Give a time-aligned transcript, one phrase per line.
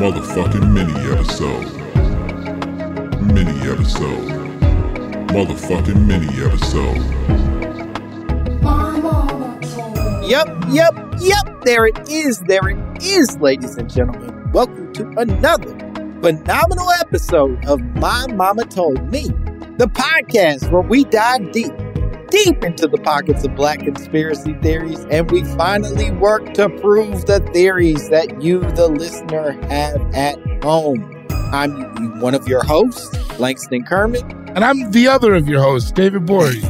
[0.00, 1.66] Motherfucking mini episode.
[3.20, 4.30] Mini episode.
[5.28, 6.96] Motherfucking mini episode.
[10.26, 11.64] Yep, yep, yep.
[11.66, 12.38] There it is.
[12.48, 14.50] There it is, ladies and gentlemen.
[14.52, 15.78] Welcome to another
[16.22, 19.24] phenomenal episode of My Mama Told Me,
[19.76, 21.72] the podcast where we dive deep,
[22.30, 27.40] deep into the pockets of black conspiracy theories, and we finally work to prove the
[27.52, 31.26] theories that you, the listener, have at home.
[31.52, 34.22] I'm one of your hosts, Langston Kerman.
[34.54, 36.60] And I'm the other of your hosts, David Gborie.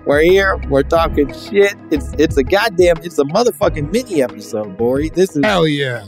[0.06, 0.56] We're here.
[0.68, 1.74] We're talking shit.
[1.90, 2.96] It's it's a goddamn.
[2.98, 5.14] It's a motherfucking mini episode, Gborie.
[5.14, 6.04] This is Hell yeah.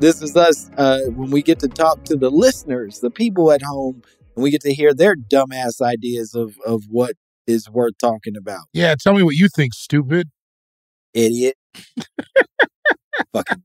[0.00, 3.62] this is us uh, when we get to talk to the listeners, the people at
[3.62, 4.02] home,
[4.34, 7.16] and we get to hear their dumbass ideas of of what
[7.48, 8.66] is worth talking about.
[8.72, 10.28] Yeah, tell me what you think, stupid.
[11.14, 11.56] Idiot.
[13.32, 13.62] Fucking.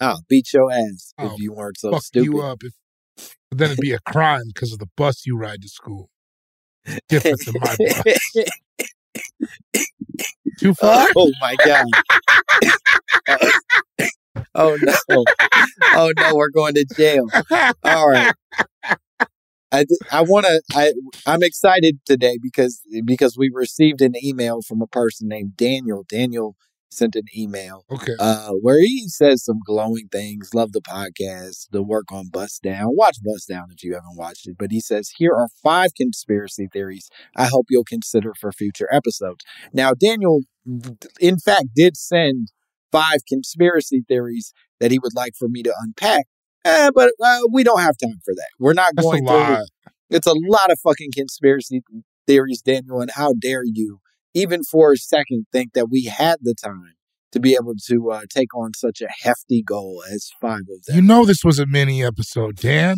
[0.00, 2.24] I'll beat your ass I'll if you weren't so Fuck stupid.
[2.24, 2.62] you up.
[2.62, 2.72] If,
[3.50, 6.08] but then it'd be a crime because of the bus you ride to school.
[7.08, 8.02] Different than my bus.
[10.58, 11.06] Too far?
[11.16, 11.86] oh, oh my god.
[14.54, 14.76] Oh, oh
[15.08, 15.24] no.
[15.92, 17.26] Oh no, we're going to jail.
[17.84, 18.32] All right.
[19.72, 20.92] I, I want to I
[21.26, 26.04] I'm excited today because because we received an email from a person named Daniel.
[26.08, 26.56] Daniel
[26.92, 28.14] sent an email Okay.
[28.18, 30.50] uh where he says some glowing things.
[30.54, 32.88] Love the podcast, the work on Bust Down.
[32.96, 34.56] Watch Bust Down if you haven't watched it.
[34.58, 39.44] But he says here are five conspiracy theories I hope you'll consider for future episodes.
[39.72, 40.40] Now Daniel
[41.20, 42.48] in fact did send
[42.90, 46.26] five conspiracy theories that he would like for me to unpack.
[46.64, 48.48] Eh, but uh, we don't have time for that.
[48.58, 49.66] We're not That's going through lot.
[50.10, 51.82] it's a lot of fucking conspiracy
[52.26, 54.00] theories, Daniel, and how dare you,
[54.34, 56.94] even for a second, think that we had the time
[57.32, 60.96] to be able to uh, take on such a hefty goal as five of them.
[60.96, 62.96] You know this was a mini episode, Dan.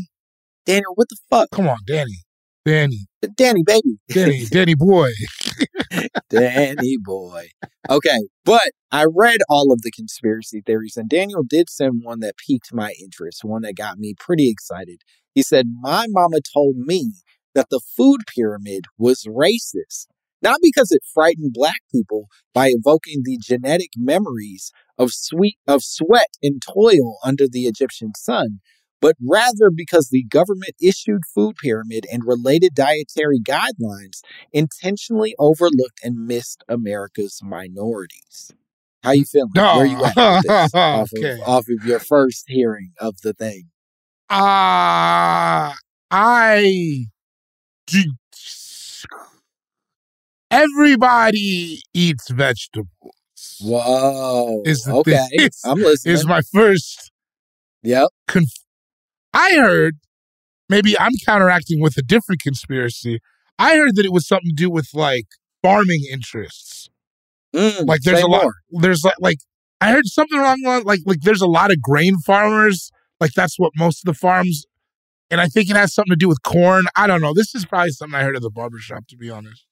[0.65, 1.51] Daniel, what the fuck?
[1.51, 2.19] Come on, Danny.
[2.65, 3.07] Danny.
[3.37, 3.99] Danny, baby.
[4.09, 4.45] Danny.
[4.47, 5.11] Danny boy.
[6.31, 7.49] Danny boy.
[7.89, 12.37] Okay, but I read all of the conspiracy theories, and Daniel did send one that
[12.37, 15.03] piqued my interest, one that got me pretty excited.
[15.35, 17.13] He said, My mama told me
[17.55, 20.07] that the food pyramid was racist,
[20.41, 26.29] not because it frightened black people by evoking the genetic memories of sweet of sweat
[26.43, 28.61] and toil under the Egyptian sun,
[29.03, 36.27] but rather because the government issued food pyramid and related dietary guidelines intentionally overlooked and
[36.27, 38.53] missed America's minorities.
[39.03, 39.51] How you feeling?
[39.57, 39.79] No.
[39.79, 40.75] Where you at this?
[40.75, 41.33] off, Okay.
[41.33, 43.65] of, off of your first hearing of the thing.
[44.31, 45.73] Uh,
[46.11, 47.07] I.
[50.51, 52.87] Everybody eats vegetables.
[53.61, 54.63] Whoa.
[54.65, 55.27] Is okay.
[55.37, 55.51] thing.
[55.65, 56.15] I'm listening.
[56.15, 57.11] Is my first
[57.83, 58.09] yep.
[58.29, 58.62] conf-
[59.33, 59.99] I heard
[60.69, 63.21] maybe I'm counteracting with a different conspiracy.
[63.59, 65.27] I heard that it was something to do with like
[65.63, 66.89] farming interests.
[67.55, 68.55] Mm, Like there's a lot more.
[68.71, 69.39] there's like, like
[69.81, 70.61] I heard something wrong.
[70.85, 72.91] like like there's a lot of grain farmers.
[73.21, 74.65] Like that's what most of the farms
[75.31, 76.85] and I think it has something to do with corn.
[76.95, 77.33] I don't know.
[77.35, 79.65] This is probably something I heard at the barbershop, to be honest.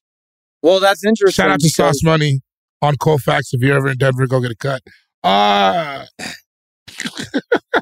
[0.63, 1.43] Well, that's interesting.
[1.43, 2.41] Shout out to Sauce Money
[2.81, 3.49] on Colfax.
[3.53, 4.81] If you're ever in Denver, go get a cut.
[5.23, 6.05] Uh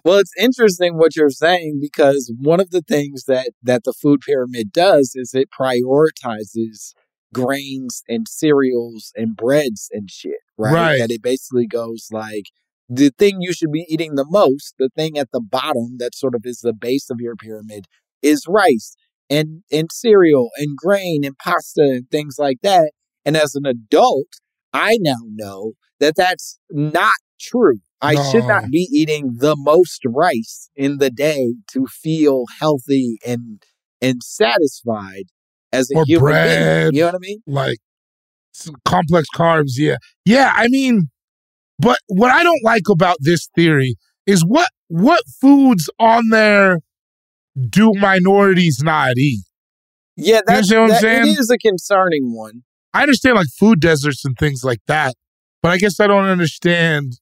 [0.04, 4.21] well, it's interesting what you're saying because one of the things that that the food
[4.21, 6.94] pyramid does is it prioritizes
[7.33, 10.74] grains and cereals and breads and shit, right?
[10.74, 11.00] Right.
[11.00, 12.45] That it basically goes like
[12.89, 16.33] the thing you should be eating the most, the thing at the bottom that sort
[16.33, 17.86] of is the base of your pyramid
[18.22, 18.95] is rice
[19.30, 22.92] and and cereal and grain and pasta and things like that.
[23.25, 24.27] And as an adult,
[24.74, 27.80] I now know that that's not true.
[28.01, 33.62] I should not be eating the most rice in the day to feel healthy and
[34.01, 35.25] and satisfied
[35.74, 36.91] as a Or human bread.
[36.91, 36.95] being.
[36.95, 37.39] You know what I mean?
[37.45, 37.77] like
[38.86, 39.71] complex carbs.
[39.77, 39.97] Yeah.
[40.25, 40.51] Yeah.
[40.56, 41.09] I mean,
[41.77, 43.95] but what I don't like about this theory
[44.25, 46.80] is what what foods on there
[47.69, 49.44] do minorities not eat?
[50.15, 51.38] Yeah, that's understand what I'm that, saying?
[51.39, 52.63] is a concerning one.
[52.94, 55.13] I understand like food deserts and things like that,
[55.62, 57.13] but I guess I don't understand.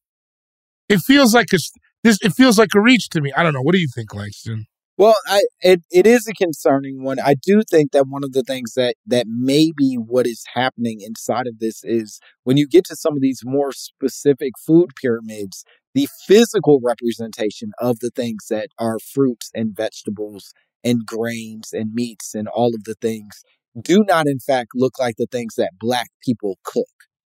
[0.89, 1.72] It feels like it's
[2.04, 2.19] this.
[2.22, 3.31] It feels like a reach to me.
[3.36, 3.62] I don't know.
[3.62, 4.66] What do you think, Langston?
[4.98, 7.18] Well, I it, it is a concerning one.
[7.24, 11.45] I do think that one of the things that that maybe what is happening inside
[11.48, 15.63] of this is when you get to some of these more specific food pyramids,
[15.94, 22.33] the physical representation of the things that are fruits and vegetables and grains and meats
[22.33, 23.44] and all of the things
[23.81, 26.86] do not in fact look like the things that black people cook.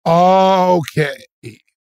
[0.06, 1.26] Okay.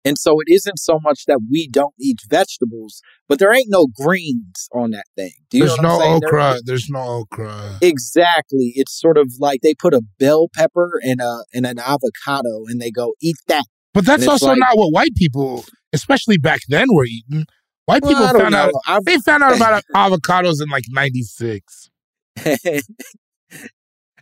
[0.04, 3.88] And so it isn't so much that we don't eat vegetables, but there ain't no
[3.96, 5.34] greens on that thing.
[5.52, 6.22] Do you There's know no saying?
[6.22, 7.00] There- There's no
[7.32, 7.78] okra.
[7.82, 8.74] Exactly.
[8.76, 12.82] It's sort of like they put a bell pepper and a and an avocado and
[12.82, 13.64] they go eat that.
[13.94, 17.46] But that's also like- not what white people, especially back then, were eating.
[17.86, 18.72] White Well, people found out.
[18.88, 21.90] I've- they found out about avocados in like '96.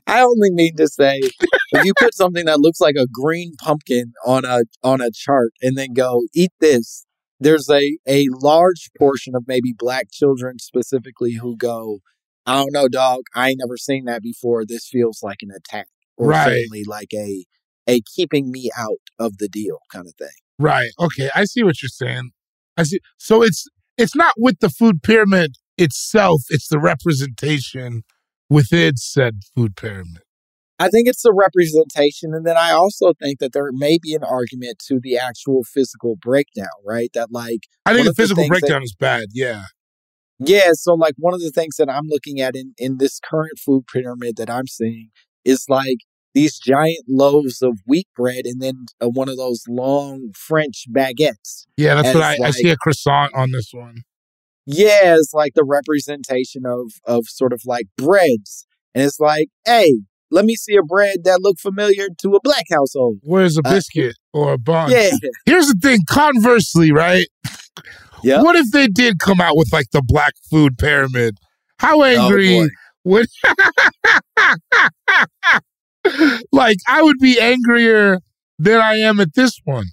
[0.10, 1.20] I only mean to say
[1.72, 5.52] if you put something that looks like a green pumpkin on a on a chart
[5.62, 7.06] and then go eat this,
[7.40, 12.00] there's a a large portion of maybe black children specifically who go,
[12.46, 13.22] I don't know, dog.
[13.36, 14.66] I ain't never seen that before.
[14.66, 16.46] This feels like an attack, or Right.
[16.46, 17.46] certainly like a
[17.88, 20.28] a keeping me out of the deal kind of thing.
[20.58, 20.92] Right.
[21.00, 21.30] Okay.
[21.34, 22.32] I see what you're saying.
[22.78, 23.00] I see.
[23.18, 23.66] So it's
[23.98, 26.44] it's not with the food pyramid itself.
[26.50, 28.04] It's the representation
[28.50, 30.24] within said food pyramid.
[30.82, 32.34] I think it's the representation.
[32.34, 36.16] And then I also think that there may be an argument to the actual physical
[36.16, 37.12] breakdown, right?
[37.14, 39.28] That, like, I think the of the physical breakdown is bad.
[39.34, 39.66] Yeah.
[40.40, 43.60] yeah, so like one of the things that I'm looking at in, in this current
[43.60, 45.10] food pyramid that I'm seeing
[45.44, 45.98] is like
[46.34, 51.66] these giant loaves of wheat bread and then uh, one of those long French baguettes.
[51.76, 51.96] Yeah.
[51.96, 54.04] That's what I, As I see a croissant on this one.
[54.72, 58.68] Yeah, it's like the representation of of sort of like breads.
[58.94, 59.96] And it's like, hey,
[60.32, 63.18] let me see a bread that look familiar to a black household.
[63.24, 64.92] Where's a Uh, biscuit or a bun?
[64.92, 65.10] Yeah.
[65.46, 66.02] Here's the thing.
[66.08, 67.26] Conversely, right?
[68.24, 68.42] Yeah.
[68.44, 71.38] What if they did come out with like the black food pyramid?
[71.80, 72.68] How angry Oh,
[73.06, 73.28] would
[76.52, 78.20] like I would be angrier
[78.58, 79.86] than I am at this one.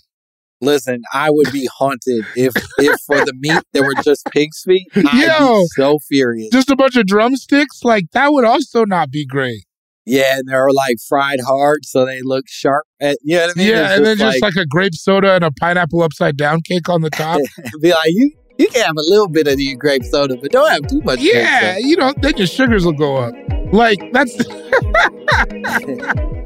[0.63, 4.87] Listen, I would be haunted if if for the meat there were just pig's feet.
[4.95, 5.63] I'd Yo.
[5.63, 6.49] be so furious.
[6.51, 9.65] Just a bunch of drumsticks, like that would also not be great.
[10.07, 12.87] Yeah, and they're like fried hard, so they look sharp.
[13.01, 13.69] At, you know what I mean?
[13.69, 16.89] yeah, It's and then just like, a grape soda and a pineapple upside down cake
[16.89, 17.41] on the top.
[17.81, 20.71] be like, you you can have a little bit of your grape soda, but don't
[20.71, 21.19] have too much.
[21.21, 23.35] yeah, you know, then your sugars will go up.
[23.73, 24.35] Like that's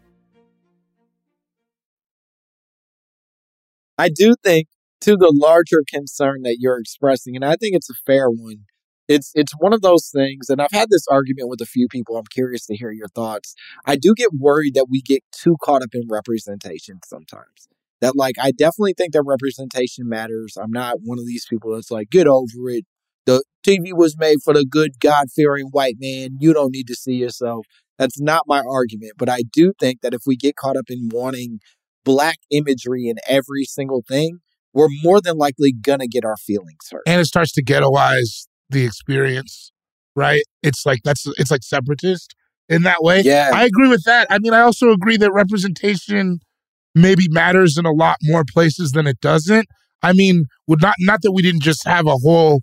[4.01, 4.67] I do think
[5.01, 8.65] to the larger concern that you're expressing, and I think it's a fair one.
[9.07, 12.17] It's it's one of those things, and I've had this argument with a few people.
[12.17, 13.53] I'm curious to hear your thoughts.
[13.85, 17.67] I do get worried that we get too caught up in representation sometimes.
[17.99, 20.57] That like I definitely think that representation matters.
[20.59, 22.85] I'm not one of these people that's like, get over it.
[23.27, 26.37] The TV was made for the good, God fearing white man.
[26.39, 27.67] You don't need to see yourself.
[27.99, 29.13] That's not my argument.
[29.19, 31.59] But I do think that if we get caught up in wanting
[32.03, 34.39] black imagery in every single thing,
[34.73, 37.03] we're more than likely gonna get our feelings hurt.
[37.05, 39.71] And it starts to ghettoize the experience,
[40.15, 40.43] right?
[40.63, 42.35] It's like that's it's like separatist
[42.69, 43.21] in that way.
[43.21, 43.51] Yeah.
[43.53, 44.27] I agree with that.
[44.29, 46.39] I mean, I also agree that representation
[46.95, 49.67] maybe matters in a lot more places than it doesn't.
[50.01, 52.61] I mean, would not not that we didn't just have a whole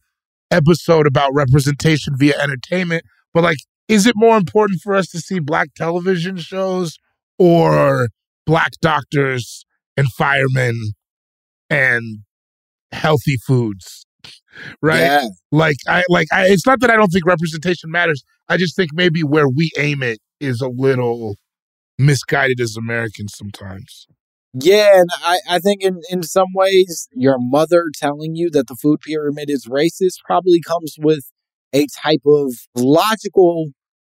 [0.50, 5.38] episode about representation via entertainment, but like, is it more important for us to see
[5.38, 6.96] black television shows
[7.38, 8.08] or
[8.48, 10.94] black doctors and firemen
[11.68, 12.20] and
[12.90, 14.06] healthy foods?
[14.82, 15.00] Right?
[15.00, 15.28] Yeah.
[15.52, 18.24] Like I like I it's not that I don't think representation matters.
[18.48, 21.36] I just think maybe where we aim it is a little
[21.98, 24.06] misguided as Americans sometimes.
[24.54, 28.76] Yeah, and I, I think in, in some ways, your mother telling you that the
[28.76, 31.30] food pyramid is racist probably comes with
[31.74, 33.66] a type of logical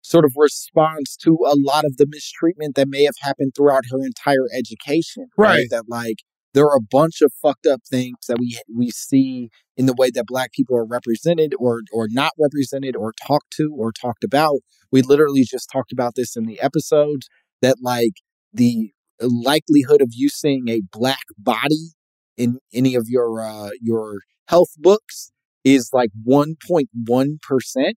[0.06, 3.98] sort of response to a lot of the mistreatment that may have happened throughout her
[3.98, 5.26] entire education.
[5.36, 5.66] Right.
[5.70, 6.18] That like
[6.54, 10.10] there are a bunch of fucked up things that we we see in the way
[10.10, 14.60] that black people are represented or or not represented or talked to or talked about.
[14.92, 17.26] We literally just talked about this in the episodes
[17.60, 18.12] that like
[18.54, 21.90] the likelihood of you seeing a black body
[22.36, 25.32] in any of your uh, your health books
[25.64, 26.86] is like 1.1%.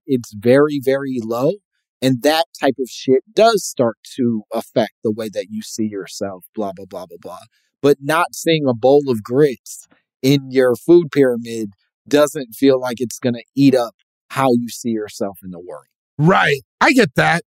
[0.06, 1.52] It's very very low
[2.02, 6.44] and that type of shit does start to affect the way that you see yourself
[6.54, 7.44] blah blah blah blah blah.
[7.82, 9.86] But not seeing a bowl of grits
[10.22, 11.72] in your food pyramid
[12.06, 13.94] doesn't feel like it's going to eat up
[14.28, 15.86] how you see yourself in the world.
[16.18, 16.60] Right.
[16.80, 17.42] I get that.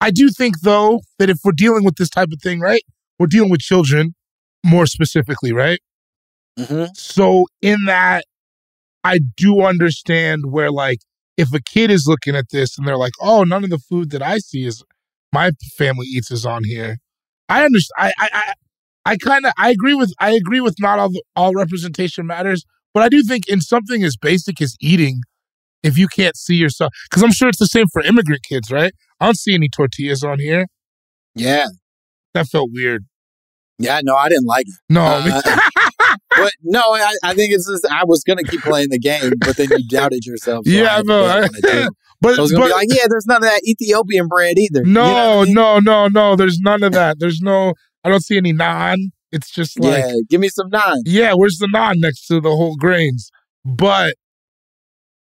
[0.00, 2.82] I do think though that if we're dealing with this type of thing, right?
[3.18, 4.14] We're dealing with children
[4.64, 5.80] more specifically, right?
[6.58, 6.92] Mm-hmm.
[6.94, 8.24] So in that,
[9.02, 11.00] I do understand where like
[11.36, 14.10] if a kid is looking at this and they're like, "Oh, none of the food
[14.10, 14.82] that I see is
[15.32, 16.98] my family eats is on here."
[17.48, 18.12] I understand.
[18.18, 18.52] I I I,
[19.12, 22.64] I kind of I agree with I agree with not all the, all representation matters,
[22.92, 25.20] but I do think in something as basic as eating,
[25.82, 28.92] if you can't see yourself, because I'm sure it's the same for immigrant kids, right?
[29.20, 30.66] I don't see any tortillas on here.
[31.34, 31.66] Yeah.
[32.34, 33.04] That felt weird.
[33.78, 34.74] Yeah, no, I didn't like it.
[34.88, 35.40] No, Uh,
[36.36, 39.56] but no, I, I think it's just I was gonna keep playing the game, but
[39.56, 40.66] then you doubted yourself.
[40.66, 42.88] so yeah, had to no, I, on it but I was gonna but be like,
[42.90, 44.80] yeah, there's none of that Ethiopian bread either.
[44.80, 45.54] You no, know I mean?
[45.54, 46.36] no, no, no.
[46.36, 47.18] There's none of that.
[47.18, 47.74] There's no.
[48.02, 49.10] I don't see any naan.
[49.32, 51.02] It's just like yeah, give me some naan.
[51.04, 53.30] Yeah, where's the naan next to the whole grains?
[53.64, 54.14] But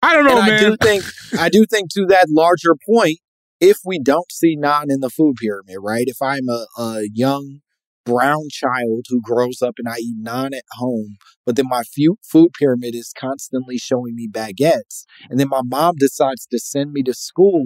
[0.02, 0.64] I don't know, and man.
[0.64, 1.04] I do think
[1.38, 3.18] I do think to that larger point,
[3.60, 6.04] if we don't see naan in the food pyramid, right?
[6.06, 7.60] If I'm a, a young
[8.04, 11.16] brown child who grows up and I eat naan at home,
[11.46, 16.46] but then my food pyramid is constantly showing me baguettes, and then my mom decides
[16.46, 17.64] to send me to school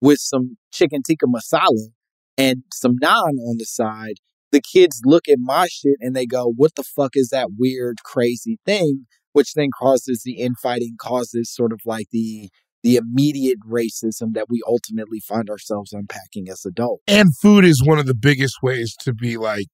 [0.00, 1.88] with some chicken tikka masala
[2.36, 4.16] and some naan on the side,
[4.52, 8.02] the kids look at my shit and they go, "What the fuck is that weird,
[8.04, 12.48] crazy thing?" which then causes the infighting, causes sort of like the
[12.84, 17.02] the immediate racism that we ultimately find ourselves unpacking as adults.
[17.08, 19.66] And food is one of the biggest ways to be like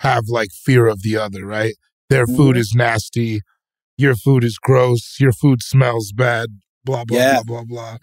[0.00, 1.74] have like fear of the other, right?
[2.10, 2.60] Their food Mhm.
[2.60, 3.40] is nasty,
[3.96, 6.48] your food is gross, your food smells bad,
[6.84, 7.42] blah blah Yeah.
[7.46, 7.96] blah blah blah.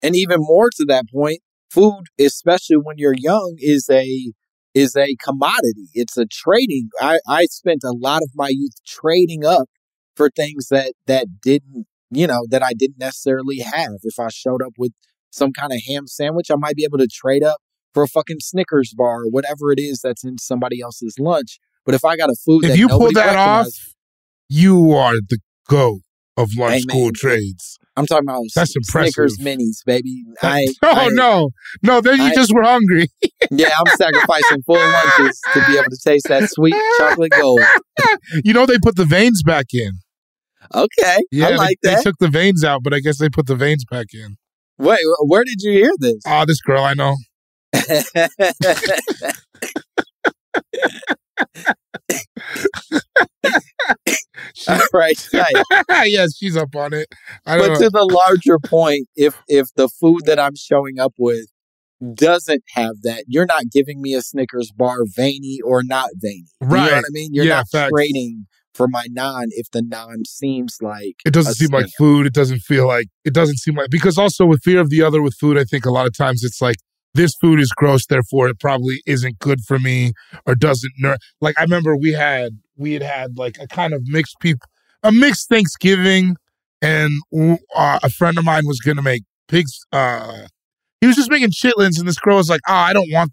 [0.00, 1.40] And even more to that point,
[1.70, 4.32] food, especially when you're young, is a
[4.74, 5.88] is a commodity.
[5.92, 6.88] It's a trading.
[7.00, 9.68] I, I spent a lot of my youth trading up
[10.14, 13.98] for things that that didn't, you know, that I didn't necessarily have.
[14.02, 14.92] If I showed up with
[15.30, 17.58] some kind of ham sandwich, I might be able to trade up
[17.94, 21.58] for a fucking Snickers bar or whatever it is that's in somebody else's lunch.
[21.84, 23.68] But if I got a food If that you pull that off,
[24.48, 25.38] you are the
[25.68, 26.00] go
[26.36, 27.78] of lunch Hey, school trades.
[27.96, 29.58] I'm talking about That's Snickers impressive.
[29.60, 30.22] minis, baby.
[30.42, 31.50] I, oh I- no,
[31.82, 33.08] no, then you I- just were hungry.
[33.50, 37.60] Yeah, I'm sacrificing full lunches to be able to taste that sweet chocolate gold.
[38.44, 39.92] you know they put the veins back in.
[40.74, 42.02] Okay, Yeah, I they- like they, that.
[42.02, 44.36] took the veins out, but I guess they put the veins back in.
[44.78, 46.18] Wait, where did you hear this?
[46.26, 47.16] Oh, this girl I know.
[54.68, 55.54] All right, right.
[56.08, 57.08] yes, she's up on it.
[57.46, 57.80] I don't But know.
[57.80, 61.46] to the larger point, if if the food that I'm showing up with
[62.14, 66.44] doesn't have that, you're not giving me a Snickers bar, veiny or not veiny.
[66.60, 66.92] You know Right.
[66.92, 67.34] what I mean?
[67.34, 67.90] You're Yeah, not facts.
[67.92, 72.26] trading for my naan if the naan seems like It doesn't seem like food.
[72.26, 75.20] It doesn't feel like it doesn't seem like because also with fear of the other
[75.22, 76.76] with food, I think a lot of times it's like
[77.14, 80.12] this food is gross, therefore it probably isn't good for me
[80.46, 84.02] or doesn't nour like I remember we had we had had like a kind of
[84.06, 84.68] mixed people
[85.02, 86.36] a mixed Thanksgiving
[86.80, 87.10] and
[87.74, 90.46] uh, a friend of mine was gonna make pigs uh
[91.00, 93.32] he was just making chitlins and this girl was like, Oh, I don't want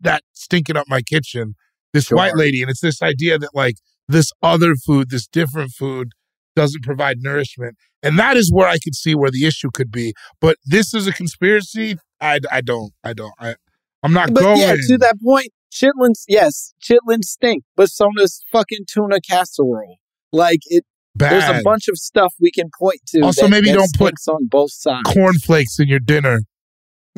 [0.00, 1.54] that stinking up my kitchen.
[1.92, 3.76] This white lady, and it's this idea that like
[4.08, 6.12] this other food, this different food
[6.54, 7.76] doesn't provide nourishment.
[8.02, 10.14] And that is where I could see where the issue could be.
[10.40, 11.96] But this is a conspiracy.
[12.20, 12.92] I, I don't.
[13.04, 13.32] I don't.
[13.38, 13.56] I,
[14.02, 14.60] I'm not But going.
[14.60, 19.96] yeah, to that point, chitlins, yes, chitlins stink, but so does fucking tuna casserole.
[20.32, 23.22] Like it, there's a bunch of stuff we can point to.
[23.22, 25.10] Also, that- maybe that don't put on both sides.
[25.12, 26.40] cornflakes in your dinner.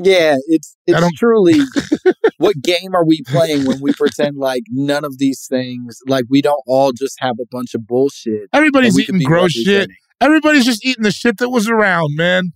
[0.00, 1.54] Yeah, it's it's truly.
[2.38, 6.40] what game are we playing when we pretend like none of these things, like we
[6.40, 8.48] don't all just have a bunch of bullshit?
[8.52, 9.90] Everybody's that we could eating gross shit.
[10.20, 12.52] Everybody's just eating the shit that was around, man.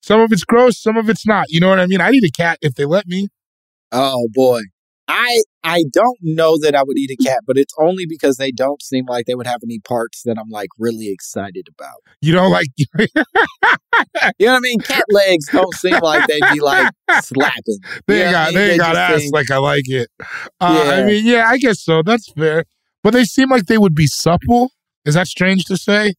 [0.00, 1.46] Some of it's gross, some of it's not.
[1.48, 2.00] You know what I mean?
[2.00, 3.28] I need a cat if they let me.
[3.90, 4.62] Oh boy.
[5.14, 8.50] I I don't know that I would eat a cat, but it's only because they
[8.50, 11.98] don't seem like they would have any parts that I'm like really excited about.
[12.22, 12.66] You know, like
[14.38, 14.80] You know what I mean?
[14.80, 17.78] Cat legs don't seem like they'd be like slapping.
[18.06, 18.54] they You know ain't what I got mean?
[18.54, 20.08] they ain't got ass seem- like I like it.
[20.60, 22.02] Uh, I mean, yeah, I guess so.
[22.02, 22.64] That's fair.
[23.02, 24.70] But they seem like they would be supple.
[25.04, 26.14] Is that strange to say?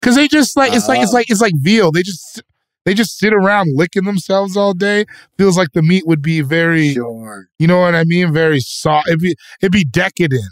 [0.00, 1.16] Because they just like it's like it's Oh.
[1.16, 1.90] like it's like veal.
[1.92, 2.42] They just
[2.84, 5.04] they just sit around licking themselves all day.
[5.36, 7.48] Feels like the meat would be very, Sure.
[7.58, 8.32] you know what I mean?
[8.32, 9.08] Very soft.
[9.08, 10.44] It'd be it'd be decadent.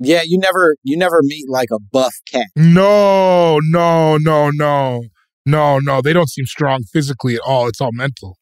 [0.00, 2.46] Yeah, you never you never meet like a buff cat.
[2.56, 5.02] No, no, no, no,
[5.44, 6.00] no, no.
[6.02, 7.66] They don't seem strong physically at all.
[7.68, 8.38] It's all mental.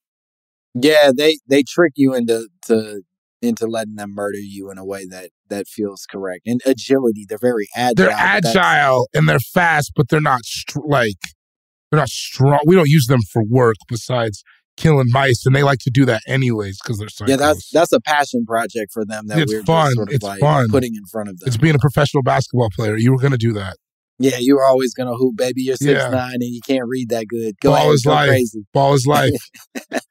[0.74, 3.02] Yeah, they they trick you into to
[3.42, 6.42] into letting them murder you in a way that that feels correct.
[6.46, 7.94] And agility, they're very agile.
[7.96, 11.16] They're agile and they're fast, but they're not str- like
[11.96, 12.60] they're not strong.
[12.66, 14.42] We don't use them for work besides
[14.76, 17.28] killing mice, and they like to do that anyways because they're psychos.
[17.28, 19.92] Yeah, that's that's a passion project for them that It's we're fun.
[19.94, 20.68] sort of It's like fun.
[20.68, 21.46] putting in front of them.
[21.46, 22.96] it's being a professional basketball player.
[22.96, 23.76] You were going to do that.
[24.18, 25.62] yeah, you were always gonna hoop, baby.
[25.62, 26.08] You're six Yeah.
[26.10, 27.54] nine and you can't read that good.
[27.62, 28.28] Go Ball ahead, is go life.
[28.28, 28.66] crazy.
[28.72, 29.32] Ball is life.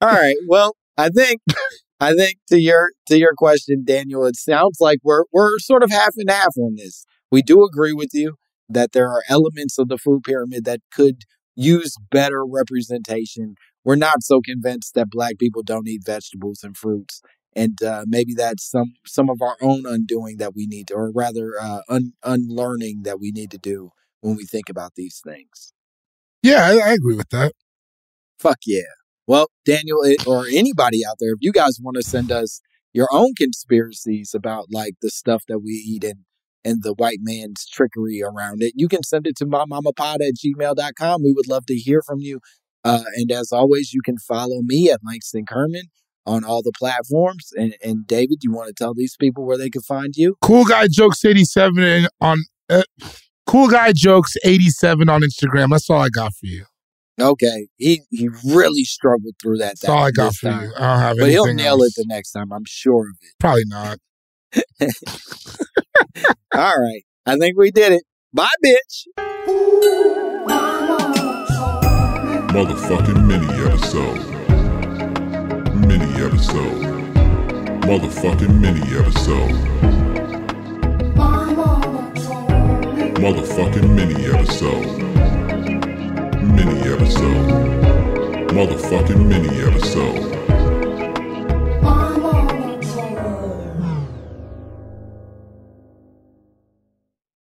[0.00, 0.36] All right.
[0.48, 1.40] Well, I think
[2.00, 5.90] I think to your to your question, Daniel, it sounds like we're we're sort of
[5.90, 7.04] half and half on this.
[7.30, 8.34] We do agree with you
[8.68, 11.22] that there are elements of the food pyramid that could
[11.54, 13.54] use better representation.
[13.84, 17.20] We're not so convinced that black people don't eat vegetables and fruits.
[17.56, 21.12] And uh, maybe that's some some of our own undoing that we need to, or
[21.12, 25.72] rather, uh, un- unlearning that we need to do when we think about these things.
[26.42, 27.52] yeah, I, I agree with that.
[28.38, 28.82] Fuck yeah.
[29.26, 32.60] Well, Daniel it- or anybody out there, if you guys want to send us
[32.92, 36.20] your own conspiracies about like the stuff that we eat and,
[36.64, 41.22] and the white man's trickery around it, you can send it to mymamapod at gmail.com.
[41.22, 42.40] We would love to hear from you.
[42.84, 45.84] Uh, and as always, you can follow me at Langston Kerman
[46.26, 47.50] on all the platforms.
[47.54, 50.36] And, and David, do you want to tell these people where they can find you?
[50.42, 52.38] Cool guy jokes eighty seven on.
[52.68, 52.82] Uh,
[53.46, 55.70] cool guy jokes eighty seven on Instagram.
[55.70, 56.64] That's all I got for you.
[57.20, 57.68] Okay.
[57.76, 59.76] He he really struggled through that.
[59.80, 60.62] That's all I got for time.
[60.64, 60.72] you.
[60.76, 61.96] I don't have But he'll nail else.
[61.98, 63.34] it the next time, I'm sure of it.
[63.38, 63.98] Probably not.
[66.56, 67.02] All right.
[67.26, 68.04] I think we did it.
[68.32, 69.08] Bye, bitch.
[72.54, 74.20] Motherfucking mini episode.
[75.74, 76.80] Mini episode.
[77.82, 79.50] Motherfucking mini episode.
[83.18, 84.86] Motherfucking mini episode.
[86.40, 87.50] Mini episode.
[88.52, 90.53] Motherfucking mini episode.